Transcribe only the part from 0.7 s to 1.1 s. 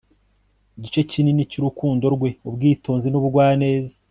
igice